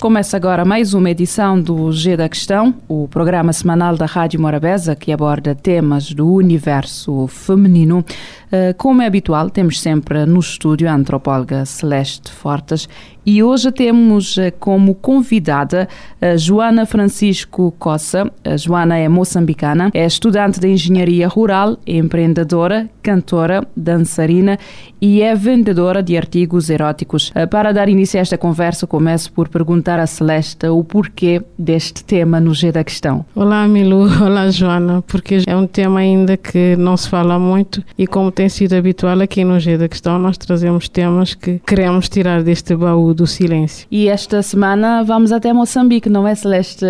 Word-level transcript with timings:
Começa 0.00 0.36
agora 0.36 0.62
mais 0.62 0.92
uma 0.92 1.10
edição 1.10 1.58
do 1.58 1.90
G 1.90 2.18
da 2.18 2.28
Questão, 2.28 2.74
o 2.86 3.08
programa 3.08 3.50
semanal 3.52 3.96
da 3.96 4.04
Rádio 4.04 4.38
Morabeza 4.38 4.94
que 4.94 5.10
aborda 5.10 5.54
temas 5.54 6.12
do 6.12 6.30
universo 6.30 7.26
feminino. 7.28 8.04
Eh, 8.52 8.74
como 8.74 9.00
é 9.00 9.06
habitual, 9.06 9.48
temos 9.48 9.80
sempre 9.80 10.26
no 10.26 10.38
estúdio 10.38 10.88
a 10.88 10.92
antropóloga 10.92 11.64
Celeste 11.64 12.30
Fortes 12.30 12.88
e 13.26 13.42
hoje 13.42 13.72
temos 13.72 14.38
eh, 14.38 14.52
como 14.52 14.94
convidada 14.94 15.88
a 16.20 16.36
Joana 16.36 16.86
Francisco 16.86 17.74
Coça. 17.76 18.30
A 18.44 18.56
Joana 18.56 18.96
é 18.96 19.08
moçambicana, 19.08 19.90
é 19.92 20.06
estudante 20.06 20.60
de 20.60 20.68
engenharia 20.68 21.26
rural, 21.26 21.76
empreendedora, 21.84 22.88
cantora, 23.02 23.66
dançarina 23.76 24.56
e 25.00 25.22
é 25.22 25.34
vendedora 25.34 26.02
de 26.02 26.16
artigos 26.16 26.70
eróticos. 26.70 27.32
Eh, 27.34 27.46
para 27.46 27.72
dar 27.72 27.88
início 27.88 28.16
a 28.18 28.22
esta 28.22 28.38
conversa, 28.38 28.86
começo 28.86 29.32
por 29.32 29.48
perguntar 29.48 29.98
a 29.98 30.06
Celeste 30.06 30.68
o 30.68 30.84
porquê 30.84 31.42
deste 31.58 32.04
tema 32.04 32.38
no 32.38 32.54
G 32.54 32.70
da 32.70 32.84
Questão. 32.84 33.24
Olá, 33.34 33.66
Milu. 33.66 34.06
Olá, 34.22 34.48
Joana. 34.50 35.02
Porque 35.02 35.42
é 35.44 35.56
um 35.56 35.66
tema 35.66 35.98
ainda 35.98 36.36
que 36.36 36.76
não 36.76 36.96
se 36.96 37.08
fala 37.08 37.40
muito 37.40 37.82
e 37.98 38.06
como 38.06 38.30
tem 38.30 38.48
sido 38.48 38.74
habitual 38.74 39.20
aqui 39.20 39.42
no 39.42 39.58
G 39.58 39.76
da 39.76 39.88
Questão, 39.88 40.16
nós 40.16 40.38
trazemos 40.38 40.88
temas 40.88 41.34
que 41.34 41.60
queremos 41.66 42.08
tirar 42.08 42.44
deste 42.44 42.76
baú 42.76 43.15
do 43.16 43.26
silêncio. 43.26 43.86
E 43.90 44.08
esta 44.08 44.42
semana 44.42 45.02
vamos 45.02 45.32
até 45.32 45.52
Moçambique, 45.52 46.08
não 46.08 46.28
é, 46.28 46.34
Celeste? 46.34 46.84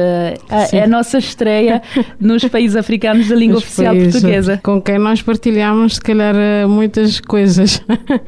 É 0.72 0.82
a 0.82 0.86
nossa 0.86 1.18
estreia 1.18 1.80
nos 2.20 2.44
países 2.44 2.76
africanos 2.76 3.28
da 3.28 3.36
língua 3.36 3.58
oficial 3.58 3.94
portuguesa. 3.94 4.60
Com 4.62 4.82
quem 4.82 4.98
nós 4.98 5.22
partilhamos, 5.22 5.94
se 5.94 6.00
calhar, 6.00 6.34
eh, 6.34 6.66
muitas 6.66 7.20
coisas. 7.20 7.80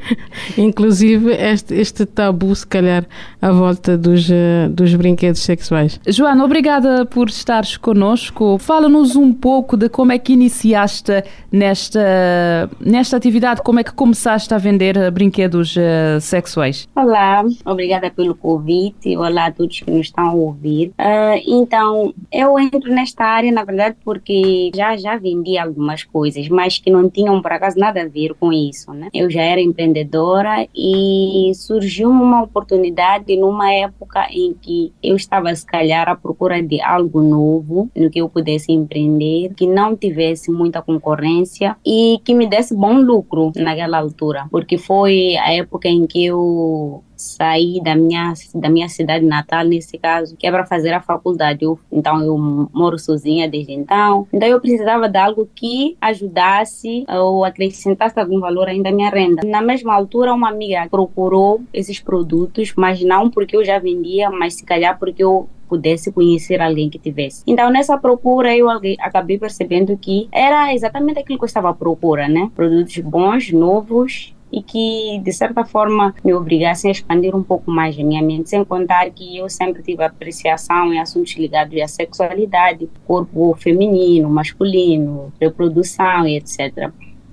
Inclusive 0.57 1.33
este, 1.33 1.75
este 1.75 2.05
tabu, 2.05 2.55
se 2.55 2.65
calhar, 2.65 3.05
à 3.41 3.51
volta 3.51 3.97
dos, 3.97 4.29
eh, 4.31 4.69
dos 4.69 4.95
brinquedos 4.95 5.41
sexuais. 5.41 5.99
Joana, 6.07 6.45
obrigada 6.45 7.05
por 7.05 7.27
estares 7.27 7.75
connosco. 7.75 8.57
Fala-nos 8.57 9.15
um 9.17 9.33
pouco 9.33 9.75
de 9.75 9.89
como 9.89 10.13
é 10.13 10.17
que 10.17 10.33
iniciaste 10.33 11.23
nesta, 11.51 12.69
nesta 12.79 13.09
esta 13.09 13.17
atividade, 13.17 13.63
como 13.63 13.79
é 13.79 13.83
que 13.83 13.91
começaste 13.91 14.53
a 14.53 14.57
vender 14.59 14.95
eh, 14.95 15.09
brinquedos 15.09 15.75
sexuais? 16.21 16.87
Olá, 16.95 17.43
obrigada 17.65 17.88
pelo 18.15 18.35
convite. 18.35 19.17
Olá 19.17 19.47
a 19.47 19.51
todos 19.51 19.79
que 19.79 19.89
nos 19.89 20.07
estão 20.07 20.27
a 20.27 20.33
ouvir. 20.33 20.89
Uh, 20.89 21.41
então, 21.47 22.13
eu 22.31 22.59
entro 22.59 22.93
nesta 22.93 23.23
área, 23.23 23.51
na 23.51 23.63
verdade, 23.63 23.97
porque 24.05 24.69
já 24.75 24.95
já 24.95 25.17
vendi 25.17 25.57
algumas 25.57 26.03
coisas, 26.03 26.47
mas 26.49 26.77
que 26.77 26.91
não 26.91 27.09
tinham 27.09 27.41
por 27.41 27.51
acaso 27.51 27.79
nada 27.79 28.03
a 28.03 28.07
ver 28.07 28.35
com 28.35 28.53
isso, 28.53 28.93
né? 28.93 29.09
Eu 29.11 29.29
já 29.29 29.41
era 29.41 29.59
empreendedora 29.59 30.67
e 30.75 31.51
surgiu 31.55 32.11
uma 32.11 32.43
oportunidade 32.43 33.35
numa 33.35 33.73
época 33.73 34.27
em 34.29 34.53
que 34.53 34.93
eu 35.01 35.15
estava, 35.15 35.53
se 35.55 35.65
calhar, 35.65 36.07
à 36.07 36.15
procura 36.15 36.61
de 36.61 36.79
algo 36.81 37.21
novo, 37.21 37.89
no 37.95 38.11
que 38.11 38.21
eu 38.21 38.29
pudesse 38.29 38.71
empreender, 38.71 39.53
que 39.55 39.65
não 39.65 39.95
tivesse 39.95 40.51
muita 40.51 40.81
concorrência 40.81 41.75
e 41.83 42.19
que 42.23 42.35
me 42.35 42.45
desse 42.45 42.75
bom 42.75 42.99
lucro 42.99 43.51
naquela 43.55 43.97
altura, 43.97 44.47
porque 44.51 44.77
foi 44.77 45.35
a 45.37 45.53
época 45.53 45.87
em 45.87 46.05
que 46.05 46.25
eu 46.25 47.03
saí 47.19 47.81
da 47.83 47.95
minha 47.95 48.33
da 48.55 48.69
minha 48.69 48.87
cidade 48.87 49.25
natal 49.25 49.65
nesse 49.65 49.97
caso 49.97 50.37
que 50.37 50.47
é 50.47 50.51
para 50.51 50.65
fazer 50.65 50.93
a 50.93 51.01
faculdade 51.01 51.65
eu, 51.65 51.77
então 51.91 52.21
eu 52.21 52.37
moro 52.73 52.97
sozinha 52.97 53.49
desde 53.49 53.73
então 53.73 54.25
então 54.31 54.47
eu 54.47 54.59
precisava 54.61 55.09
de 55.09 55.17
algo 55.17 55.49
que 55.53 55.97
ajudasse 55.99 57.05
ou 57.09 57.43
acrescentasse 57.43 58.17
algum 58.17 58.39
valor 58.39 58.69
ainda 58.69 58.89
à 58.89 58.91
minha 58.91 59.09
renda 59.09 59.45
na 59.45 59.61
mesma 59.61 59.93
altura 59.93 60.33
uma 60.33 60.49
amiga 60.49 60.87
procurou 60.89 61.61
esses 61.73 61.99
produtos 61.99 62.73
mas 62.77 63.03
não 63.03 63.29
porque 63.29 63.57
eu 63.57 63.65
já 63.65 63.77
vendia 63.79 64.29
mas 64.29 64.55
se 64.55 64.63
calhar 64.63 64.97
porque 64.97 65.21
eu 65.23 65.49
pudesse 65.67 66.11
conhecer 66.11 66.59
alguém 66.59 66.89
que 66.89 66.97
tivesse. 66.97 67.43
Então, 67.45 67.69
nessa 67.69 67.95
procura, 67.95 68.57
eu 68.57 68.67
acabei 68.99 69.37
percebendo 69.37 69.95
que 69.95 70.27
era 70.31 70.73
exatamente 70.73 71.19
aquilo 71.19 71.37
que 71.37 71.43
eu 71.43 71.47
estava 71.47 71.69
à 71.69 71.73
procura, 71.75 72.27
né? 72.27 72.49
Produtos 72.55 72.97
bons, 72.97 73.51
novos 73.51 74.33
e 74.51 74.61
que, 74.61 75.19
de 75.23 75.31
certa 75.31 75.63
forma, 75.63 76.13
me 76.23 76.33
obrigassem 76.33 76.89
a 76.89 76.91
expandir 76.91 77.35
um 77.35 77.43
pouco 77.43 77.69
mais 77.69 77.97
a 77.97 78.03
minha 78.03 78.21
mente, 78.21 78.49
sem 78.49 78.63
contar 78.63 79.09
que 79.11 79.37
eu 79.37 79.49
sempre 79.49 79.83
tive 79.83 80.03
apreciação 80.03 80.93
em 80.93 80.99
assuntos 80.99 81.35
ligados 81.35 81.79
à 81.81 81.87
sexualidade, 81.87 82.89
corpo 83.05 83.55
feminino, 83.55 84.29
masculino, 84.29 85.31
reprodução 85.39 86.27
e 86.27 86.37
etc. 86.37 86.91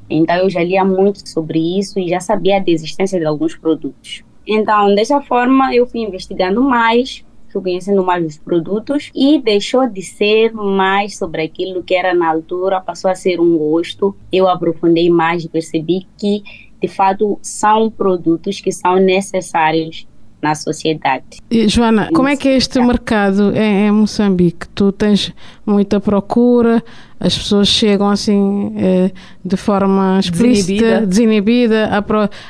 Então, 0.08 0.36
eu 0.36 0.50
já 0.50 0.62
lia 0.62 0.84
muito 0.84 1.28
sobre 1.28 1.78
isso 1.78 1.98
e 1.98 2.08
já 2.08 2.20
sabia 2.20 2.60
da 2.60 2.70
existência 2.70 3.18
de 3.18 3.26
alguns 3.26 3.56
produtos. 3.56 4.22
Então, 4.46 4.94
dessa 4.94 5.20
forma, 5.20 5.74
eu 5.74 5.86
fui 5.86 6.00
investigando 6.00 6.62
mais, 6.62 7.24
fui 7.48 7.60
conhecendo 7.60 8.04
mais 8.04 8.24
os 8.24 8.38
produtos 8.38 9.10
e 9.14 9.40
deixou 9.40 9.88
de 9.88 10.02
ser 10.02 10.52
mais 10.52 11.18
sobre 11.18 11.42
aquilo 11.42 11.82
que 11.82 11.94
era 11.94 12.14
na 12.14 12.30
altura, 12.30 12.80
passou 12.80 13.10
a 13.10 13.14
ser 13.14 13.40
um 13.40 13.58
gosto. 13.58 14.14
Eu 14.30 14.48
aprofundei 14.48 15.10
mais 15.10 15.44
e 15.44 15.48
percebi 15.48 16.06
que, 16.16 16.44
de 16.80 16.88
fato, 16.88 17.38
são 17.42 17.90
produtos 17.90 18.60
que 18.60 18.72
são 18.72 18.96
necessários 18.96 20.06
na 20.42 20.54
sociedade. 20.54 21.24
E, 21.50 21.66
Joana, 21.66 22.08
como 22.14 22.28
é 22.28 22.36
que 22.36 22.48
é 22.48 22.56
este 22.56 22.78
mercado 22.80 23.56
em, 23.56 23.86
em, 23.86 23.90
Moçambique? 23.90 24.68
Tu 24.74 24.92
tens 24.92 25.32
muita 25.64 25.98
procura, 25.98 26.82
as 27.18 27.36
pessoas 27.36 27.68
chegam 27.68 28.08
assim 28.08 28.74
eh, 28.76 29.10
de 29.44 29.56
forma 29.56 30.18
explícita, 30.20 31.00
desinibida, 31.06 31.06
desinibida 31.06 31.88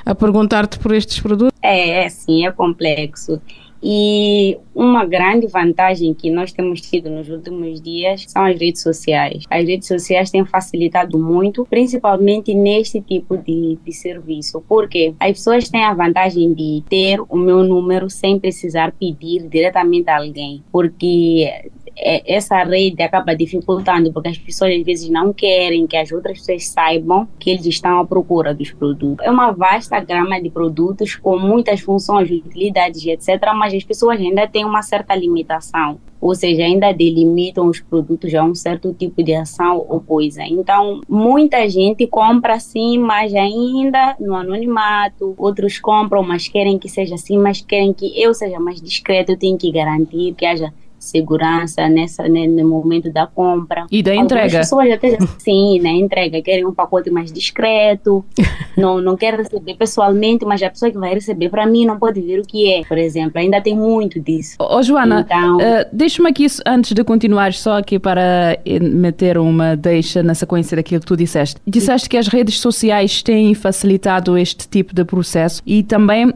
a, 0.04 0.10
a 0.10 0.14
perguntar-te 0.14 0.78
por 0.78 0.93
estes 0.93 1.20
produtos? 1.20 1.56
É, 1.62 2.04
é 2.04 2.08
sim, 2.08 2.47
é 2.47 2.53
complexo. 2.53 3.41
E 3.88 4.58
uma 4.74 5.04
grande 5.04 5.47
vantagem 5.47 6.12
que 6.12 6.28
nós 6.28 6.50
temos 6.50 6.80
tido 6.80 7.08
nos 7.08 7.28
últimos 7.28 7.80
dias 7.80 8.24
são 8.26 8.44
as 8.44 8.58
redes 8.58 8.82
sociais. 8.82 9.44
As 9.48 9.64
redes 9.64 9.86
sociais 9.86 10.28
têm 10.28 10.44
facilitado 10.44 11.16
muito, 11.16 11.64
principalmente 11.64 12.52
neste 12.52 13.00
tipo 13.00 13.38
de, 13.38 13.78
de 13.84 13.92
serviço, 13.92 14.60
porque 14.69 15.14
as 15.20 15.30
pessoas 15.34 15.69
têm 15.69 15.84
a 15.84 15.94
vantagem 15.94 16.52
de 16.52 16.82
ter 16.88 17.20
o 17.28 17.36
meu 17.36 17.62
número 17.62 18.10
sem 18.10 18.41
precisar 18.41 18.91
pedir 18.91 19.46
diretamente 19.48 20.10
a 20.10 20.16
alguém, 20.16 20.64
porque 20.72 21.48
essa 21.96 22.62
rede 22.62 23.02
acaba 23.02 23.34
dificultando, 23.34 24.12
porque 24.12 24.28
as 24.28 24.38
pessoas 24.38 24.74
às 24.74 24.82
vezes 24.82 25.08
não 25.08 25.32
querem 25.32 25.86
que 25.86 25.96
as 25.96 26.12
outras 26.12 26.38
pessoas 26.38 26.68
saibam 26.68 27.26
que 27.38 27.50
eles 27.50 27.66
estão 27.66 28.00
à 28.00 28.06
procura 28.06 28.54
dos 28.54 28.70
produtos. 28.72 29.24
É 29.24 29.30
uma 29.30 29.52
vasta 29.52 29.98
gama 30.00 30.40
de 30.40 30.50
produtos 30.50 31.16
com 31.16 31.38
muitas 31.38 31.80
funções, 31.80 32.30
utilidades, 32.30 33.04
etc., 33.06 33.52
mas 33.54 33.72
as 33.72 33.84
pessoas 33.84 34.20
ainda 34.20 34.46
têm 34.46 34.64
uma 34.64 34.82
certa 34.82 35.14
limitação 35.14 35.98
ou 36.20 36.34
seja, 36.34 36.64
ainda 36.64 36.92
delimitam 36.92 37.66
os 37.66 37.80
produtos 37.80 38.34
a 38.34 38.42
um 38.42 38.54
certo 38.54 38.92
tipo 38.92 39.22
de 39.22 39.34
ação 39.34 39.84
ou 39.88 40.00
coisa. 40.00 40.42
Então, 40.42 41.00
muita 41.08 41.68
gente 41.68 42.06
compra 42.06 42.58
sim, 42.58 42.98
mas 42.98 43.34
ainda 43.34 44.16
no 44.18 44.34
anonimato. 44.34 45.34
Outros 45.36 45.78
compram, 45.78 46.22
mas 46.22 46.48
querem 46.48 46.78
que 46.78 46.88
seja 46.88 47.14
assim, 47.14 47.38
mas 47.38 47.60
querem 47.60 47.92
que 47.92 48.20
eu 48.20 48.32
seja 48.34 48.58
mais 48.58 48.80
discreto. 48.80 49.32
Eu 49.32 49.38
tenho 49.38 49.58
que 49.58 49.70
garantir 49.70 50.34
que 50.34 50.46
haja 50.46 50.72
segurança 50.98 51.88
nessa, 51.88 52.28
né, 52.28 52.46
no 52.46 52.68
momento 52.68 53.12
da 53.12 53.26
compra. 53.26 53.86
E 53.90 54.02
da 54.02 54.12
Algumas 54.12 54.32
entrega. 54.32 54.58
pessoas 54.58 54.90
até 54.90 55.18
sim, 55.38 55.80
né, 55.80 55.90
entrega, 55.90 56.40
querem 56.42 56.64
um 56.64 56.72
pacote 56.72 57.10
mais 57.10 57.32
discreto, 57.32 58.25
não, 58.76 59.00
não 59.00 59.16
quer 59.16 59.34
receber 59.34 59.75
pessoalmente, 59.75 60.44
mas 60.44 60.62
a 60.62 60.70
pessoa 60.70 60.90
que 60.90 60.98
vai 60.98 61.14
receber, 61.14 61.48
para 61.48 61.66
mim, 61.66 61.84
não 61.84 61.98
pode 61.98 62.20
ver 62.20 62.40
o 62.40 62.43
que 62.43 62.72
é, 62.72 62.82
por 62.84 62.98
exemplo, 62.98 63.38
ainda 63.38 63.60
tem 63.60 63.76
muito 63.76 64.20
disso. 64.20 64.56
Ô, 64.58 64.76
oh, 64.76 64.82
Joana, 64.82 65.20
então, 65.20 65.56
uh, 65.56 65.87
deixa-me 65.93 66.31
aqui, 66.31 66.46
antes 66.66 66.93
de 66.93 67.04
continuar, 67.04 67.52
só 67.52 67.78
aqui 67.78 67.99
para 67.99 68.58
meter 68.81 69.38
uma 69.38 69.76
deixa 69.76 70.22
na 70.22 70.34
sequência 70.34 70.76
daquilo 70.76 71.00
que 71.00 71.06
tu 71.06 71.16
disseste. 71.16 71.60
Disseste 71.66 72.08
que 72.08 72.16
as 72.16 72.28
redes 72.28 72.58
sociais 72.60 73.22
têm 73.22 73.54
facilitado 73.54 74.37
este 74.37 74.69
tipo 74.69 74.94
de 74.94 75.04
processo 75.04 75.62
e 75.66 75.82
também 75.82 76.26
uh, 76.26 76.32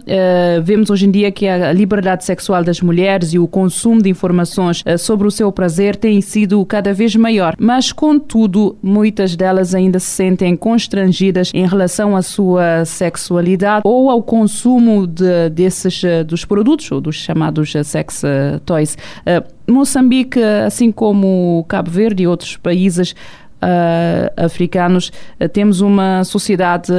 vemos 0.63 0.91
hoje 0.91 1.07
em 1.07 1.11
dia 1.11 1.33
que 1.33 1.49
a 1.49 1.73
liberdade 1.73 2.25
sexual 2.25 2.63
das 2.63 2.81
mulheres 2.81 3.33
e 3.33 3.39
o 3.39 3.49
consumo 3.49 4.03
de 4.03 4.09
informações 4.09 4.50
eh, 4.85 4.97
sobre 4.97 5.27
o 5.27 5.31
seu 5.31 5.53
prazer 5.53 5.97
tem 5.97 6.21
sido 6.21 6.65
cada 6.65 6.93
vez 6.93 7.15
maior, 7.17 7.55
mas 7.59 7.93
contudo, 7.93 8.77
muitas 8.83 9.37
delas 9.37 9.75
ainda 9.75 9.99
se 9.99 10.07
sentem 10.07 10.57
constrangidas 10.57 11.51
em 11.55 11.67
relação 11.67 12.17
à 12.17 12.23
sua 12.23 12.85
sexualidade 12.85 13.83
ou 13.85 14.11
ao 14.11 14.23
consumo 14.23 15.07
de, 15.07 15.51
desses 15.51 16.03
eh, 16.05 16.25
dos 16.25 16.45
produtos 16.45 16.91
ou 16.91 17.01
dos 17.01 17.17
chamados 17.17 17.75
eh, 17.75 17.83
sex 17.83 18.23
toys. 18.65 18.97
Moçambique, 19.69 20.43
assim 20.43 20.91
como 20.91 21.65
Cabo 21.69 21.91
Verde 21.91 22.25
e 22.25 22.27
outros 22.27 22.57
países, 22.57 23.15
uh, 23.63 24.45
africanos, 24.45 25.13
uh, 25.41 25.49
temos 25.49 25.81
uma 25.81 26.25
sociedade 26.25 26.93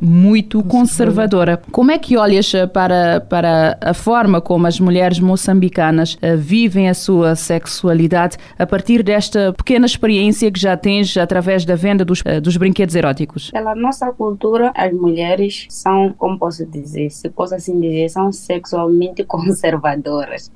muito 0.00 0.62
conservadora. 0.62 1.60
Como 1.70 1.90
é 1.90 1.98
que 1.98 2.16
olhas 2.16 2.52
para, 2.72 3.20
para 3.20 3.78
a 3.80 3.94
forma 3.94 4.40
como 4.40 4.66
as 4.66 4.78
mulheres 4.80 5.18
moçambicanas 5.18 6.18
vivem 6.38 6.88
a 6.88 6.94
sua 6.94 7.34
sexualidade 7.34 8.36
a 8.58 8.66
partir 8.66 9.02
desta 9.02 9.52
pequena 9.52 9.86
experiência 9.86 10.50
que 10.50 10.60
já 10.60 10.76
tens 10.76 11.16
através 11.16 11.64
da 11.64 11.74
venda 11.74 12.04
dos, 12.04 12.22
dos 12.42 12.56
brinquedos 12.56 12.94
eróticos? 12.94 13.50
Pela 13.50 13.74
nossa 13.74 14.10
cultura, 14.12 14.72
as 14.74 14.92
mulheres 14.92 15.66
são, 15.68 16.12
como 16.16 16.38
posso 16.38 16.64
dizer, 16.66 17.10
se 17.10 17.28
posso 17.28 17.54
assim 17.54 17.78
dizer, 17.80 18.08
são 18.08 18.32
sexualmente 18.32 19.24
conservadoras. 19.24 20.50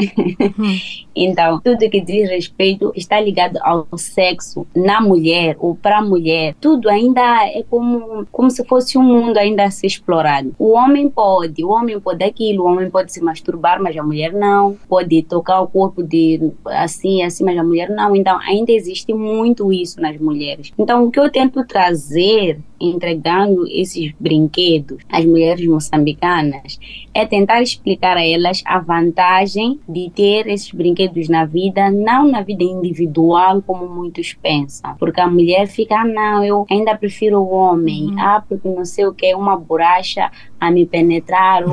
Hum. 0.58 0.76
então, 1.14 1.60
tudo 1.60 1.90
que 1.90 2.00
diz 2.00 2.28
respeito 2.28 2.92
está 2.94 3.20
ligado 3.20 3.58
ao 3.62 3.86
sexo 3.96 4.66
na 4.74 5.00
mulher 5.00 5.43
ou 5.58 5.74
para 5.74 5.98
a 5.98 6.02
mulher. 6.02 6.54
Tudo 6.60 6.88
ainda 6.88 7.20
é 7.46 7.62
como, 7.68 8.26
como 8.30 8.50
se 8.50 8.64
fosse 8.64 8.96
um 8.96 9.02
mundo 9.02 9.36
ainda 9.36 9.64
a 9.64 9.70
ser 9.70 9.86
explorado. 9.86 10.54
O 10.58 10.72
homem 10.72 11.08
pode, 11.08 11.64
o 11.64 11.70
homem 11.70 11.98
pode 12.00 12.24
aquilo, 12.24 12.64
o 12.64 12.66
homem 12.66 12.90
pode 12.90 13.12
se 13.12 13.22
masturbar, 13.22 13.82
mas 13.82 13.96
a 13.96 14.02
mulher 14.02 14.32
não. 14.32 14.76
Pode 14.88 15.22
tocar 15.22 15.60
o 15.60 15.66
corpo 15.66 16.02
de 16.02 16.52
assim, 16.66 17.22
assim, 17.22 17.44
mas 17.44 17.58
a 17.58 17.64
mulher 17.64 17.90
não. 17.90 18.14
Então, 18.14 18.38
ainda 18.40 18.72
existe 18.72 19.12
muito 19.12 19.72
isso 19.72 20.00
nas 20.00 20.18
mulheres. 20.18 20.72
Então, 20.78 21.04
o 21.04 21.10
que 21.10 21.20
eu 21.20 21.30
tento 21.30 21.64
trazer 21.66 22.58
entregando 22.84 23.66
esses 23.68 24.12
brinquedos 24.18 24.98
às 25.08 25.24
mulheres 25.24 25.66
moçambicanas 25.66 26.78
é 27.12 27.24
tentar 27.24 27.62
explicar 27.62 28.16
a 28.16 28.26
elas 28.26 28.62
a 28.64 28.78
vantagem 28.78 29.78
de 29.88 30.10
ter 30.10 30.46
esses 30.48 30.70
brinquedos 30.72 31.28
na 31.28 31.44
vida, 31.44 31.90
não 31.90 32.28
na 32.28 32.42
vida 32.42 32.64
individual 32.64 33.62
como 33.62 33.88
muitos 33.88 34.34
pensam. 34.34 34.96
Porque 34.98 35.20
a 35.20 35.28
mulher 35.28 35.66
fica, 35.66 35.96
ah, 35.96 36.04
não, 36.04 36.44
eu 36.44 36.66
ainda 36.70 36.96
prefiro 36.96 37.40
o 37.40 37.50
homem, 37.50 38.06
uhum. 38.06 38.18
ah, 38.18 38.44
porque 38.48 38.68
não 38.68 38.84
sei 38.84 39.06
o 39.06 39.14
que, 39.14 39.34
uma 39.34 39.56
borracha 39.56 40.30
a 40.60 40.70
me 40.70 40.84
penetrar. 40.86 41.64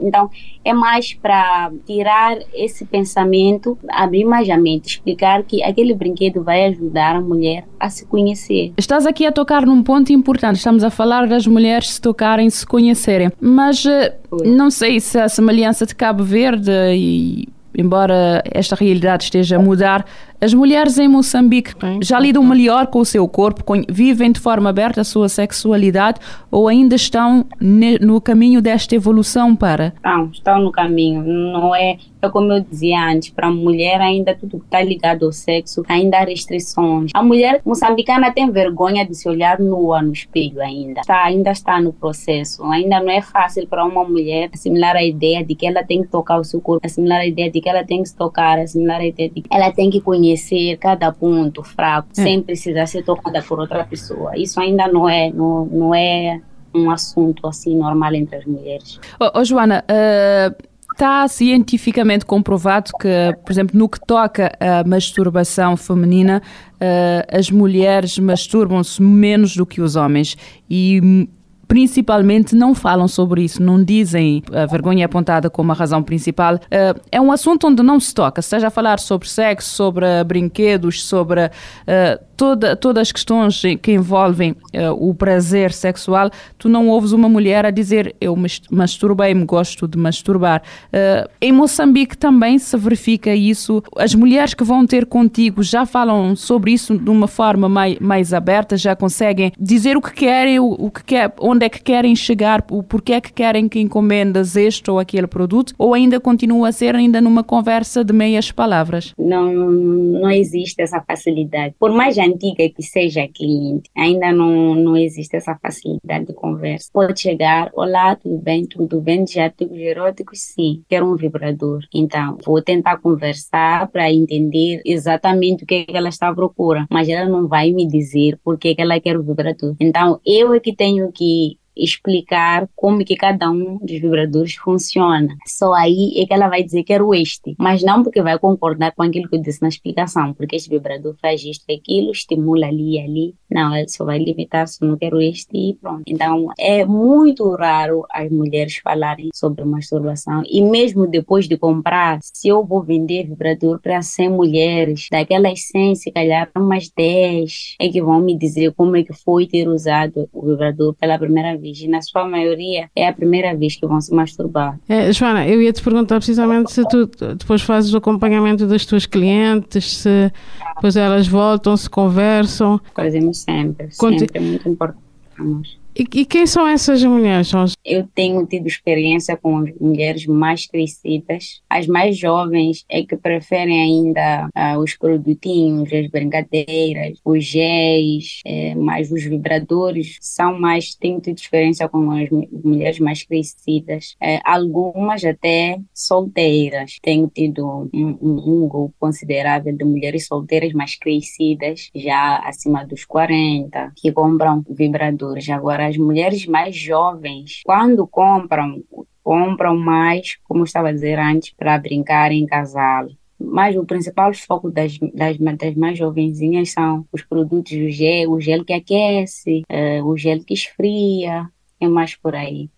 Então, 0.00 0.30
é 0.64 0.72
mais 0.72 1.12
para 1.14 1.70
tirar 1.86 2.38
esse 2.54 2.84
pensamento, 2.84 3.78
abrir 3.88 4.24
mais 4.24 4.48
a 4.48 4.56
mente, 4.56 4.86
explicar 4.86 5.42
que 5.42 5.62
aquele 5.62 5.94
brinquedo 5.94 6.42
vai 6.42 6.66
ajudar 6.66 7.16
a 7.16 7.20
mulher 7.20 7.64
a 7.78 7.88
se 7.90 8.06
conhecer. 8.06 8.72
Estás 8.76 9.06
aqui 9.06 9.26
a 9.26 9.32
tocar 9.32 9.66
num 9.66 9.82
ponto 9.82 10.12
importante. 10.12 10.56
Estamos 10.56 10.84
a 10.84 10.90
falar 10.90 11.26
das 11.26 11.46
mulheres 11.46 11.90
se 11.90 12.00
tocarem, 12.00 12.48
se 12.50 12.66
conhecerem. 12.66 13.30
Mas 13.40 13.84
eh, 13.84 14.16
não 14.44 14.70
sei 14.70 15.00
se 15.00 15.18
a 15.18 15.28
semelhança 15.28 15.86
de 15.86 15.94
Cabo 15.94 16.22
Verde 16.22 16.70
e 16.94 17.48
embora 17.76 18.42
esta 18.44 18.74
realidade 18.74 19.24
esteja 19.24 19.56
a 19.56 19.58
mudar, 19.60 20.04
as 20.40 20.54
mulheres 20.54 20.98
em 20.98 21.08
Moçambique 21.08 21.72
já 22.00 22.18
lidam 22.20 22.44
melhor 22.44 22.86
com 22.86 23.00
o 23.00 23.04
seu 23.04 23.26
corpo, 23.26 23.64
vivem 23.88 24.30
de 24.30 24.38
forma 24.38 24.70
aberta 24.70 25.00
a 25.00 25.04
sua 25.04 25.28
sexualidade 25.28 26.20
ou 26.50 26.68
ainda 26.68 26.94
estão 26.94 27.44
no 27.60 28.20
caminho 28.20 28.62
desta 28.62 28.94
evolução 28.94 29.56
para? 29.56 29.92
Estão, 29.96 30.30
estão 30.32 30.58
no 30.60 30.70
caminho. 30.70 31.24
Não 31.24 31.74
é, 31.74 31.98
é 32.22 32.28
como 32.28 32.52
eu 32.52 32.60
dizia 32.60 33.04
antes, 33.04 33.30
para 33.30 33.48
a 33.48 33.50
mulher 33.50 34.00
ainda 34.00 34.32
tudo 34.32 34.60
que 34.60 34.64
está 34.64 34.80
ligado 34.80 35.26
ao 35.26 35.32
sexo, 35.32 35.82
ainda 35.88 36.18
há 36.18 36.24
restrições. 36.24 37.10
A 37.14 37.22
mulher 37.22 37.60
moçambicana 37.64 38.30
tem 38.32 38.48
vergonha 38.50 39.04
de 39.04 39.14
se 39.16 39.28
olhar 39.28 39.58
nua 39.58 40.00
no 40.00 40.12
espelho 40.12 40.60
ainda. 40.60 41.00
Está, 41.00 41.24
ainda 41.24 41.50
está 41.50 41.80
no 41.80 41.92
processo. 41.92 42.64
Ainda 42.64 43.00
não 43.00 43.10
é 43.10 43.20
fácil 43.20 43.66
para 43.66 43.84
uma 43.84 44.04
mulher 44.04 44.50
assimilar 44.54 44.94
a 44.94 45.02
ideia 45.02 45.44
de 45.44 45.56
que 45.56 45.66
ela 45.66 45.82
tem 45.82 46.02
que 46.02 46.08
tocar 46.08 46.38
o 46.38 46.44
seu 46.44 46.60
corpo, 46.60 46.86
assimilar 46.86 47.20
a 47.20 47.26
ideia 47.26 47.50
de 47.50 47.60
que 47.60 47.68
ela 47.68 47.82
tem 47.82 48.02
que 48.02 48.08
se 48.08 48.16
tocar, 48.16 48.58
assimilar 48.60 49.00
a 49.00 49.06
ideia 49.06 49.28
de 49.28 49.42
que 49.42 49.48
ela 49.50 49.72
tem 49.72 49.90
que 49.90 50.00
conhecer 50.00 50.27
conhecer 50.28 50.76
cada 50.78 51.12
ponto 51.12 51.62
fraco 51.62 52.08
é. 52.16 52.22
sem 52.22 52.42
precisar 52.42 52.86
ser 52.86 53.02
tocada 53.02 53.42
por 53.42 53.58
outra 53.58 53.84
pessoa. 53.84 54.36
Isso 54.36 54.60
ainda 54.60 54.86
não 54.88 55.08
é, 55.08 55.30
não, 55.30 55.64
não 55.66 55.94
é 55.94 56.40
um 56.74 56.90
assunto 56.90 57.46
assim 57.46 57.76
normal 57.76 58.14
entre 58.14 58.36
as 58.36 58.44
mulheres. 58.44 59.00
Oh, 59.18 59.30
oh 59.34 59.44
Joana, 59.44 59.84
uh 59.88 60.68
está 60.98 61.28
cientificamente 61.28 62.26
comprovado 62.26 62.90
que, 63.00 63.08
por 63.44 63.52
exemplo, 63.52 63.78
no 63.78 63.88
que 63.88 64.00
toca 64.04 64.50
à 64.58 64.82
masturbação 64.82 65.76
feminina, 65.76 66.42
uh, 66.74 67.38
as 67.38 67.52
mulheres 67.52 68.18
masturbam-se 68.18 69.00
menos 69.00 69.54
do 69.54 69.64
que 69.64 69.80
os 69.80 69.94
homens 69.94 70.36
e 70.68 71.28
principalmente 71.68 72.56
não 72.56 72.74
falam 72.74 73.06
sobre 73.06 73.42
isso, 73.44 73.62
não 73.62 73.84
dizem 73.84 74.42
a 74.52 74.64
vergonha 74.64 75.04
é 75.04 75.04
apontada 75.04 75.50
como 75.50 75.70
a 75.70 75.74
razão 75.74 76.02
principal. 76.02 76.54
Uh, 76.54 76.98
é 77.12 77.20
um 77.20 77.30
assunto 77.30 77.68
onde 77.68 77.82
não 77.82 78.00
se 78.00 78.14
toca, 78.14 78.40
seja 78.40 78.68
a 78.68 78.70
falar 78.70 78.98
sobre 78.98 79.28
sexo, 79.28 79.68
sobre 79.68 80.24
brinquedos, 80.24 81.04
sobre 81.04 81.44
uh, 81.46 82.27
toda, 82.38 82.76
todas 82.76 83.02
as 83.02 83.12
questões 83.12 83.60
que 83.82 83.92
envolvem 83.92 84.52
uh, 84.52 84.92
o 84.96 85.12
prazer 85.12 85.72
sexual, 85.72 86.30
tu 86.56 86.68
não 86.68 86.88
ouves 86.88 87.10
uma 87.10 87.28
mulher 87.28 87.66
a 87.66 87.70
dizer 87.70 88.14
eu 88.20 88.36
masturbei-me, 88.70 89.44
gosto 89.44 89.88
de 89.88 89.98
masturbar. 89.98 90.62
Uh, 90.86 91.28
em 91.42 91.50
Moçambique 91.52 92.16
também 92.16 92.58
se 92.58 92.76
verifica 92.76 93.34
isso. 93.34 93.82
As 93.96 94.14
mulheres 94.14 94.54
que 94.54 94.62
vão 94.62 94.86
ter 94.86 95.04
contigo 95.04 95.62
já 95.64 95.84
falam 95.84 96.36
sobre 96.36 96.72
isso 96.72 96.96
de 96.96 97.10
uma 97.10 97.26
forma 97.26 97.68
mais, 97.68 97.98
mais 97.98 98.32
aberta, 98.32 98.76
já 98.76 98.94
conseguem 98.94 99.52
dizer 99.58 99.96
o 99.96 100.00
que 100.00 100.12
querem, 100.12 100.60
o, 100.60 100.70
o 100.78 100.90
que 100.90 101.02
quer, 101.02 101.34
onde 101.40 101.66
é 101.66 101.68
que 101.68 101.82
querem 101.82 102.14
chegar, 102.14 102.64
o 102.70 102.84
porquê 102.84 103.14
é 103.14 103.20
que 103.20 103.32
querem 103.32 103.68
que 103.68 103.80
encomendas 103.80 104.54
este 104.54 104.88
ou 104.88 105.00
aquele 105.00 105.26
produto, 105.26 105.74
ou 105.76 105.92
ainda 105.92 106.20
continua 106.20 106.68
a 106.68 106.72
ser 106.72 106.94
ainda 106.94 107.20
numa 107.20 107.42
conversa 107.42 108.04
de 108.04 108.12
meias 108.12 108.52
palavras? 108.52 109.12
Não, 109.18 109.52
não 109.52 110.30
existe 110.30 110.80
essa 110.80 111.00
facilidade. 111.00 111.74
Por 111.80 111.90
mais 111.90 112.14
antiga 112.28 112.68
que 112.68 112.82
seja 112.82 113.28
cliente, 113.28 113.90
ainda 113.96 114.32
não, 114.32 114.74
não 114.74 114.96
existe 114.96 115.36
essa 115.36 115.58
facilidade 115.60 116.26
de 116.26 116.32
conversa. 116.32 116.90
Pode 116.92 117.20
chegar, 117.20 117.70
olá, 117.74 118.16
tudo 118.16 118.38
bem, 118.38 118.66
tudo 118.66 119.00
bem, 119.00 119.24
de 119.24 119.40
artigos 119.40 119.78
eróticos? 119.78 120.40
Sim, 120.40 120.82
quero 120.88 121.06
um 121.06 121.16
vibrador. 121.16 121.80
Então, 121.94 122.38
vou 122.44 122.62
tentar 122.62 122.98
conversar 122.98 123.88
para 123.88 124.12
entender 124.12 124.80
exatamente 124.84 125.64
o 125.64 125.66
que, 125.66 125.74
é 125.74 125.84
que 125.84 125.96
ela 125.96 126.08
está 126.08 126.28
à 126.28 126.34
procura, 126.34 126.86
mas 126.90 127.08
ela 127.08 127.28
não 127.28 127.48
vai 127.48 127.72
me 127.72 127.86
dizer 127.86 128.38
por 128.44 128.58
que, 128.58 128.74
que 128.74 128.82
ela 128.82 129.00
quer 129.00 129.16
o 129.18 129.22
vibrador. 129.22 129.74
Então, 129.80 130.20
eu 130.24 130.54
é 130.54 130.60
que 130.60 130.74
tenho 130.74 131.10
que 131.12 131.57
explicar 131.78 132.68
como 132.74 133.04
que 133.04 133.16
cada 133.16 133.50
um 133.50 133.78
dos 133.78 134.00
vibradores 134.00 134.54
funciona. 134.56 135.36
Só 135.46 135.72
aí 135.74 136.14
é 136.16 136.26
que 136.26 136.34
ela 136.34 136.48
vai 136.48 136.62
dizer 136.62 136.82
que 136.82 136.92
era 136.92 137.04
este, 137.14 137.54
mas 137.58 137.82
não 137.82 138.02
porque 138.02 138.20
vai 138.22 138.38
concordar 138.38 138.92
com 138.92 139.02
aquilo 139.02 139.28
que 139.28 139.36
eu 139.36 139.42
disse 139.42 139.62
na 139.62 139.68
explicação, 139.68 140.34
porque 140.34 140.56
este 140.56 140.68
vibrador 140.68 141.14
faz 141.20 141.42
isto 141.44 141.64
e 141.68 141.74
aquilo, 141.74 142.10
estimula 142.10 142.66
ali 142.66 142.96
e 142.96 143.00
ali. 143.00 143.34
Não, 143.50 143.74
ela 143.74 143.86
só 143.88 144.04
vai 144.04 144.18
limitar 144.18 144.66
se 144.66 144.84
não 144.84 144.96
quero 144.96 145.20
este 145.20 145.56
e 145.56 145.74
pronto. 145.74 146.02
Então 146.06 146.48
é 146.58 146.84
muito 146.84 147.48
raro 147.54 148.04
as 148.10 148.30
mulheres 148.30 148.76
falarem 148.78 149.28
sobre 149.32 149.64
masturbação 149.64 150.42
e 150.46 150.60
mesmo 150.60 151.06
depois 151.06 151.48
de 151.48 151.56
comprar, 151.56 152.18
se 152.22 152.48
eu 152.48 152.64
vou 152.64 152.82
vender 152.82 153.26
vibrador 153.26 153.80
para 153.80 154.02
100 154.02 154.28
mulheres, 154.30 155.08
daquelas 155.10 155.62
100, 155.62 155.94
se 155.94 156.10
calhar 156.10 156.50
umas 156.56 156.90
10 156.90 157.76
é 157.80 157.88
que 157.88 158.02
vão 158.02 158.20
me 158.20 158.36
dizer 158.36 158.72
como 158.74 158.96
é 158.96 159.02
que 159.02 159.12
foi 159.12 159.46
ter 159.46 159.68
usado 159.68 160.28
o 160.32 160.46
vibrador 160.46 160.94
pela 160.94 161.18
primeira 161.18 161.56
vez 161.56 161.67
vez, 161.68 161.80
e 161.80 161.88
na 161.88 162.00
sua 162.02 162.26
maioria 162.26 162.88
é 162.94 163.08
a 163.08 163.12
primeira 163.12 163.54
vez 163.54 163.76
que 163.76 163.86
vão 163.86 164.00
se 164.00 164.12
masturbar. 164.14 164.78
É, 164.88 165.12
Joana, 165.12 165.46
eu 165.46 165.60
ia 165.60 165.72
te 165.72 165.82
perguntar 165.82 166.16
precisamente 166.16 166.72
se 166.72 166.86
tu 166.88 167.06
depois 167.36 167.62
fazes 167.62 167.92
o 167.92 167.98
acompanhamento 167.98 168.66
das 168.66 168.84
tuas 168.84 169.06
clientes, 169.06 169.98
se 169.98 170.32
depois 170.74 170.96
elas 170.96 171.26
voltam, 171.28 171.76
se 171.76 171.88
conversam. 171.88 172.80
Fazemos 172.94 173.38
sempre, 173.38 173.88
Conte... 173.96 174.20
sempre, 174.20 174.38
é 174.38 174.40
muito 174.40 174.68
importante. 174.68 175.77
E, 175.98 176.24
quem 176.24 176.46
são 176.46 176.64
essas 176.64 177.02
mulheres? 177.02 177.50
Eu 177.84 178.06
tenho 178.14 178.46
tido 178.46 178.68
experiência 178.68 179.36
com 179.36 179.64
mulheres 179.80 180.26
mais 180.26 180.64
crescidas. 180.64 181.60
As 181.68 181.88
mais 181.88 182.16
jovens 182.16 182.84
é 182.88 183.02
que 183.02 183.16
preferem 183.16 183.80
ainda 183.80 184.48
uh, 184.56 184.78
os 184.78 184.96
produtinhos, 184.96 185.92
as 185.92 186.08
brincadeiras, 186.08 187.18
os 187.24 187.44
géis, 187.44 188.40
é, 188.46 188.76
mas 188.76 189.10
os 189.10 189.24
vibradores 189.24 190.18
são 190.20 190.56
mais. 190.60 190.94
Tenho 190.94 191.20
tido 191.20 191.38
experiência 191.38 191.88
com 191.88 192.12
as 192.12 192.28
mulheres 192.30 193.00
mais 193.00 193.24
crescidas. 193.24 194.14
É, 194.22 194.38
algumas 194.44 195.24
até 195.24 195.80
solteiras. 195.92 196.98
Tenho 197.02 197.26
tido 197.26 197.66
um, 197.66 197.90
um, 197.92 198.18
um 198.22 198.68
grupo 198.68 198.94
considerável 199.00 199.76
de 199.76 199.84
mulheres 199.84 200.28
solteiras 200.28 200.72
mais 200.72 200.96
crescidas, 200.96 201.90
já 201.92 202.38
acima 202.38 202.86
dos 202.86 203.04
40, 203.04 203.92
que 203.96 204.12
compram 204.12 204.64
vibradores. 204.70 205.48
Agora, 205.48 205.87
as 205.88 205.96
mulheres 205.96 206.46
mais 206.46 206.76
jovens, 206.76 207.62
quando 207.64 208.06
compram, 208.06 208.82
compram 209.22 209.76
mais, 209.76 210.36
como 210.44 210.64
estava 210.64 210.88
a 210.88 210.92
dizer 210.92 211.18
antes, 211.18 211.52
para 211.56 211.78
brincar 211.78 212.30
em 212.30 212.46
casal. 212.46 213.08
Mas 213.40 213.76
o 213.76 213.84
principal 213.84 214.34
foco 214.34 214.70
das, 214.70 214.98
das, 215.14 215.38
das 215.38 215.74
mais 215.74 215.96
jovenzinhas 215.96 216.72
são 216.72 217.06
os 217.12 217.22
produtos 217.22 217.72
do 217.72 217.88
gel, 217.88 218.32
o 218.32 218.40
gel 218.40 218.64
que 218.64 218.72
aquece, 218.72 219.62
uh, 219.70 220.04
o 220.04 220.16
gel 220.16 220.40
que 220.44 220.54
esfria, 220.54 221.48
é 221.80 221.88
mais 221.88 222.16
por 222.16 222.34
aí. 222.34 222.68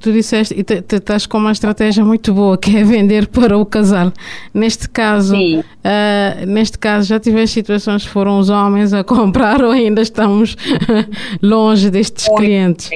Tu 0.00 0.12
disseste, 0.12 0.54
e 0.54 0.94
estás 0.94 1.26
com 1.26 1.38
uma 1.38 1.52
estratégia 1.52 2.04
muito 2.04 2.34
boa, 2.34 2.58
que 2.58 2.76
é 2.76 2.84
vender 2.84 3.26
para 3.32 3.56
o 3.56 3.64
casal. 3.64 4.12
Neste 4.52 4.88
caso, 4.88 5.34
uh, 5.34 6.46
neste 6.46 6.78
caso 6.78 7.08
já 7.08 7.18
tiveste 7.18 7.54
situações 7.54 8.04
que 8.04 8.10
foram 8.10 8.38
os 8.38 8.50
homens 8.50 8.92
a 8.92 9.02
comprar 9.04 9.62
ou 9.62 9.70
ainda 9.70 10.02
estamos 10.02 10.56
longe 11.42 11.90
destes 11.90 12.28
clientes? 12.36 12.90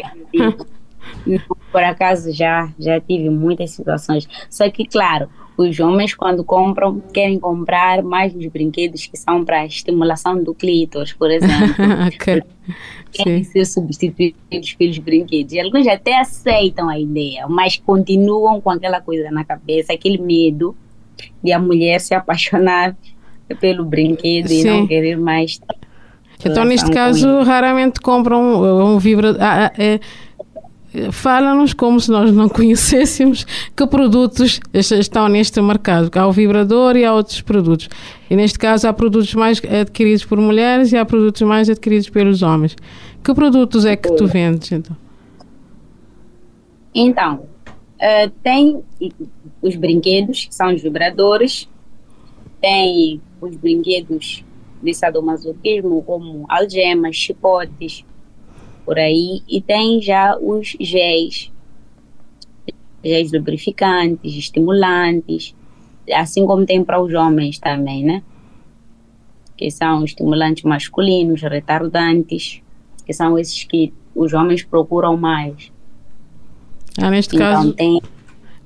Por 1.73 1.83
acaso 1.83 2.33
já, 2.33 2.69
já 2.79 3.01
tive 3.01 3.31
muitas 3.31 3.71
situações. 3.71 4.29
Só 4.49 4.69
que, 4.71 4.85
claro, 4.85 5.29
os 5.63 5.79
homens, 5.81 6.15
quando 6.15 6.43
compram, 6.43 7.01
querem 7.13 7.39
comprar 7.39 8.03
mais 8.03 8.35
os 8.35 8.47
brinquedos 8.47 9.07
que 9.07 9.17
são 9.17 9.45
para 9.45 9.67
estimulação 9.67 10.43
do 10.43 10.55
clítoris, 10.55 11.13
por 11.13 11.31
exemplo. 11.31 11.75
okay. 12.15 12.43
Querem 13.13 13.45
ser 13.45 13.65
substituídos 13.65 14.75
pelos 14.75 14.99
brinquedos. 14.99 15.53
E 15.53 15.61
alguns 15.61 15.87
até 15.87 16.19
aceitam 16.19 16.89
a 16.89 16.99
ideia, 16.99 17.47
mas 17.49 17.77
continuam 17.77 18.61
com 18.61 18.71
aquela 18.71 19.01
coisa 19.01 19.31
na 19.31 19.45
cabeça, 19.45 19.93
aquele 19.93 20.19
medo 20.19 20.77
de 21.43 21.53
a 21.53 21.59
mulher 21.59 22.01
se 22.01 22.15
apaixonar 22.15 22.97
pelo 23.61 23.85
brinquedo 23.85 24.49
Sim. 24.49 24.61
e 24.61 24.65
não 24.65 24.87
querer 24.87 25.17
mais. 25.17 25.61
Então, 26.45 26.65
neste 26.65 26.91
caso, 26.91 27.43
raramente 27.43 28.01
compram 28.01 28.41
um, 28.41 28.95
um 28.95 28.99
vibrador. 28.99 29.43
Ah, 29.43 29.67
ah, 29.67 29.73
é, 29.77 30.01
Fala-nos 31.13 31.73
como 31.73 32.01
se 32.01 32.11
nós 32.11 32.33
não 32.33 32.49
conhecêssemos 32.51 33.47
que 33.77 33.87
produtos 33.87 34.61
estão 34.73 35.29
neste 35.29 35.61
mercado. 35.61 36.11
Há 36.17 36.27
o 36.27 36.33
vibrador 36.33 36.97
e 36.97 37.05
há 37.05 37.15
outros 37.15 37.41
produtos. 37.41 37.89
E 38.29 38.35
neste 38.37 38.59
caso 38.59 38.89
há 38.89 38.93
produtos 38.93 39.33
mais 39.35 39.63
adquiridos 39.65 40.25
por 40.25 40.39
mulheres 40.39 40.93
e 40.93 40.97
há 40.97 41.05
produtos 41.05 41.43
mais 41.43 41.69
adquiridos 41.69 42.09
pelos 42.09 42.43
homens. 42.43 42.77
Que 43.23 43.33
produtos 43.35 43.85
é 43.85 43.97
que 43.97 44.11
tu 44.17 44.27
vendes 44.27 44.73
então? 44.73 44.97
Então, 46.95 47.47
uh, 47.97 48.31
tem 48.43 48.83
os 49.63 49.77
brinquedos, 49.77 50.47
que 50.47 50.55
são 50.55 50.75
os 50.75 50.83
vibradores, 50.83 51.69
tem 52.61 53.21
os 53.41 53.57
brinquedos 53.57 54.45
de 54.83 54.95
sadomasoquismo, 54.95 56.03
como 56.03 56.45
algemas, 56.49 57.15
chicotes, 57.15 58.05
por 58.85 58.99
aí. 58.99 59.43
E 59.49 59.61
tem 59.61 60.01
já 60.01 60.37
os 60.37 60.77
géis, 60.81 61.51
géis 63.05 63.33
lubrificantes, 63.33 64.35
estimulantes, 64.35 65.55
assim 66.13 66.47
como 66.47 66.67
tem 66.67 66.83
para 66.85 67.01
os 67.01 67.13
homens 67.15 67.59
também, 67.59 68.05
né? 68.05 68.23
Que 69.57 69.71
são 69.71 70.05
estimulantes 70.05 70.65
masculinos, 70.65 71.43
retardantes, 71.43 72.63
que 73.05 73.13
são 73.13 73.39
esses 73.39 73.65
que 73.65 73.93
os 74.15 74.33
homens 74.33 74.63
procuram 74.63 75.17
mais. 75.17 75.71
Ah, 76.99 77.11
neste 77.11 77.37
então, 77.37 77.53
caso, 77.53 77.73
tem... 77.73 78.01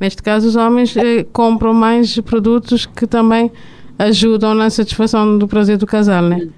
neste 0.01 0.23
caso 0.23 0.49
os 0.49 0.57
homens 0.57 0.97
eh, 0.97 1.25
compram 1.33 1.75
mais 1.75 2.19
produtos 2.21 2.87
que 2.87 3.07
também 3.07 3.51
ajudam 3.99 4.55
na 4.55 4.71
satisfação 4.71 5.39
do 5.39 5.47
prazer 5.47 5.77
do 5.77 5.87
casal, 5.87 6.23
né? 6.23 6.49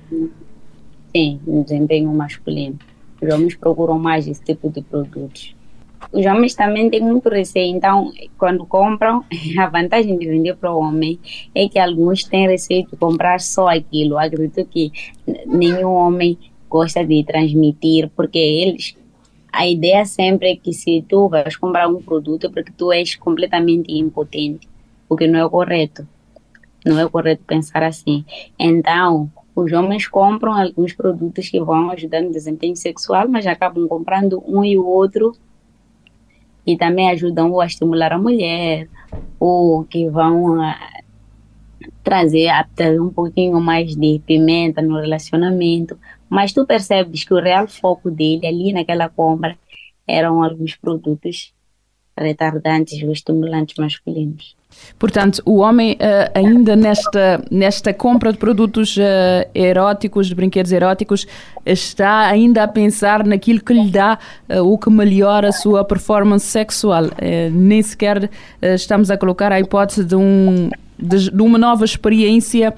Sim, 1.14 1.40
no 1.46 1.64
desempenho 1.64 2.12
masculino. 2.12 2.78
Os 3.20 3.34
homens 3.34 3.54
procuram 3.54 3.98
mais 3.98 4.26
esse 4.26 4.42
tipo 4.42 4.70
de 4.70 4.82
produtos. 4.82 5.54
Os 6.12 6.24
homens 6.26 6.54
também 6.54 6.88
têm 6.90 7.00
muito 7.00 7.28
receio, 7.28 7.74
então, 7.74 8.12
quando 8.38 8.64
compram, 8.66 9.24
a 9.58 9.66
vantagem 9.68 10.18
de 10.18 10.26
vender 10.26 10.56
para 10.56 10.72
o 10.72 10.80
homem 10.80 11.18
é 11.54 11.68
que 11.68 11.78
alguns 11.78 12.24
têm 12.24 12.46
receio 12.46 12.86
de 12.86 12.96
comprar 12.96 13.40
só 13.40 13.68
aquilo. 13.68 14.18
Acredito 14.18 14.64
que 14.66 14.92
nenhum 15.46 15.92
homem 15.92 16.38
gosta 16.68 17.04
de 17.04 17.24
transmitir, 17.24 18.10
porque 18.14 18.38
eles 18.38 18.94
a 19.56 19.66
ideia 19.66 20.04
sempre 20.04 20.52
é 20.52 20.56
que 20.56 20.70
se 20.70 21.02
tu 21.08 21.30
vais 21.30 21.56
comprar 21.56 21.88
um 21.88 22.02
produto 22.02 22.46
é 22.46 22.50
porque 22.50 22.70
tu 22.76 22.92
és 22.92 23.16
completamente 23.16 23.90
impotente, 23.90 24.68
o 25.08 25.16
que 25.16 25.26
não 25.26 25.46
é 25.46 25.48
correto. 25.48 26.06
Não 26.84 26.98
é 26.98 27.08
correto 27.08 27.42
pensar 27.46 27.82
assim. 27.82 28.22
Então, 28.58 29.30
os 29.56 29.72
homens 29.72 30.06
compram 30.06 30.52
alguns 30.52 30.92
produtos 30.92 31.48
que 31.48 31.58
vão 31.58 31.90
ajudar 31.90 32.20
no 32.20 32.30
desempenho 32.30 32.76
sexual, 32.76 33.26
mas 33.26 33.46
acabam 33.46 33.88
comprando 33.88 34.44
um 34.46 34.62
e 34.62 34.76
o 34.76 34.84
outro 34.84 35.32
e 36.66 36.76
também 36.76 37.08
ajudam 37.10 37.58
a 37.58 37.64
estimular 37.64 38.12
a 38.12 38.18
mulher, 38.18 38.86
ou 39.40 39.82
que 39.84 40.10
vão 40.10 40.58
uh, 40.58 40.74
trazer 42.04 42.48
até 42.48 43.00
um 43.00 43.08
pouquinho 43.08 43.58
mais 43.58 43.96
de 43.96 44.20
pimenta 44.26 44.82
no 44.82 45.00
relacionamento. 45.00 45.98
Mas 46.28 46.52
tu 46.52 46.66
percebes 46.66 47.24
que 47.24 47.32
o 47.32 47.40
real 47.40 47.66
foco 47.66 48.10
dele 48.10 48.46
ali 48.46 48.72
naquela 48.74 49.08
compra 49.08 49.56
eram 50.06 50.42
alguns 50.42 50.76
produtos 50.76 51.54
retardantes 52.14 53.02
ou 53.02 53.10
estimulantes 53.10 53.76
masculinos. 53.78 54.54
Portanto, 54.98 55.42
o 55.44 55.58
homem 55.58 55.92
uh, 55.92 56.30
ainda 56.34 56.74
nesta, 56.74 57.42
nesta 57.50 57.92
compra 57.92 58.32
de 58.32 58.38
produtos 58.38 58.96
uh, 58.96 59.00
eróticos, 59.54 60.26
de 60.26 60.34
brinquedos 60.34 60.72
eróticos, 60.72 61.26
está 61.64 62.26
ainda 62.28 62.62
a 62.62 62.68
pensar 62.68 63.24
naquilo 63.24 63.60
que 63.60 63.74
lhe 63.74 63.90
dá 63.90 64.18
uh, 64.48 64.62
o 64.62 64.78
que 64.78 64.88
melhora 64.88 65.48
a 65.48 65.52
sua 65.52 65.84
performance 65.84 66.46
sexual. 66.46 67.04
nem 67.52 67.82
sequer 67.82 68.30
estamos 68.62 69.10
a 69.10 69.16
colocar 69.16 69.52
a 69.52 69.60
hipótese 69.60 70.04
de, 70.04 70.16
um, 70.16 70.70
de, 70.98 71.30
de 71.30 71.42
uma 71.42 71.58
nova 71.58 71.84
experiência 71.84 72.74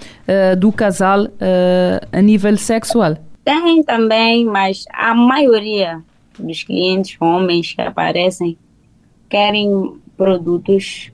do 0.59 0.73
casal 0.73 1.29
a 2.13 2.21
nível 2.21 2.57
sexual. 2.57 3.17
Tem 3.45 3.83
também, 3.83 4.45
mas 4.45 4.85
a 4.93 5.15
maioria 5.15 6.03
dos 6.39 6.63
clientes 6.63 7.17
homens 7.21 7.73
que 7.73 7.81
aparecem 7.81 8.57
querem 9.29 9.95
produtos 10.17 11.11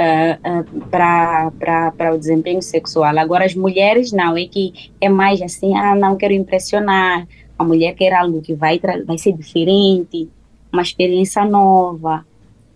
uh, 0.00 0.62
uh, 0.62 0.86
para 0.88 2.14
o 2.14 2.18
desempenho 2.18 2.62
sexual. 2.62 3.16
Agora, 3.18 3.44
as 3.44 3.54
mulheres 3.54 4.12
não, 4.12 4.36
é 4.36 4.46
que 4.46 4.90
é 5.00 5.08
mais 5.08 5.42
assim, 5.42 5.76
ah, 5.76 5.94
não 5.94 6.16
quero 6.16 6.32
impressionar. 6.32 7.26
A 7.58 7.64
mulher 7.64 7.94
quer 7.94 8.14
algo 8.14 8.40
que 8.40 8.54
vai, 8.54 8.80
vai 9.04 9.18
ser 9.18 9.32
diferente, 9.32 10.28
uma 10.72 10.82
experiência 10.82 11.44
nova. 11.44 12.24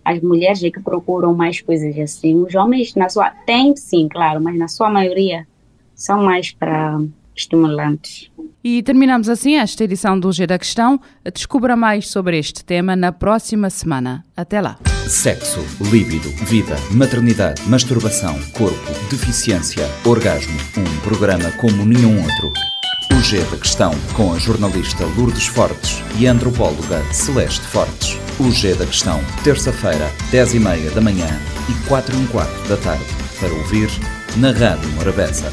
As 0.05 0.21
mulheres 0.21 0.63
é 0.63 0.71
que 0.71 0.81
procuram 0.81 1.33
mais 1.35 1.63
coisas 1.63 1.99
assim. 1.99 2.35
Os 2.35 2.55
homens, 2.55 2.95
na 2.95 3.09
sua. 3.09 3.31
Tem 3.47 3.75
sim, 3.75 4.07
claro, 4.09 4.43
mas 4.43 4.59
na 4.59 4.69
sua 4.69 4.91
maioria 4.91 5.47
são 5.95 6.23
mais 6.23 6.53
para 6.53 7.01
estimulantes. 7.35 8.31
E 8.63 8.83
terminamos 8.83 9.29
assim 9.29 9.57
esta 9.57 9.85
edição 9.85 10.19
do 10.19 10.33
G 10.33 10.47
da 10.47 10.59
Questão. 10.59 10.99
Descubra 11.35 11.77
mais 11.77 12.09
sobre 12.09 12.39
este 12.39 12.65
tema 12.65 12.97
na 12.97 13.13
próxima 13.13 13.69
semana. 13.69 14.25
Até 14.35 14.61
lá. 14.61 14.79
Sexo, 15.07 15.61
líbido, 15.91 16.31
vida, 16.47 16.75
maternidade, 16.93 17.61
masturbação, 17.69 18.41
corpo, 18.53 18.93
deficiência, 19.11 19.87
orgasmo. 20.05 20.59
Um 20.79 21.01
programa 21.01 21.51
como 21.59 21.85
nenhum 21.85 22.23
outro. 22.23 22.53
O 23.13 23.21
G 23.21 23.39
da 23.45 23.59
Questão, 23.59 23.93
com 24.15 24.33
a 24.33 24.39
jornalista 24.39 25.05
Lourdes 25.17 25.47
Fortes 25.47 26.03
e 26.19 26.27
a 26.27 26.33
antropóloga 26.33 27.03
Celeste 27.13 27.67
Fortes. 27.67 28.19
O 28.41 28.51
G 28.51 28.75
da 28.75 28.87
Questão, 28.87 29.21
terça-feira, 29.45 30.11
10h30 30.33 30.95
da 30.95 31.01
manhã 31.03 31.29
e 31.69 31.89
4 31.89 32.17
h 32.17 32.27
quarto 32.29 32.69
da 32.69 32.79
tarde. 32.79 33.05
Para 33.39 33.53
ouvir 33.53 33.91
na 34.39 34.53
Rádio 34.53 34.91
Morabeza. 34.93 35.53